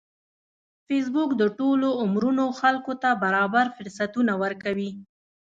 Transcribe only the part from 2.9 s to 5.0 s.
ته برابر فرصتونه ورکوي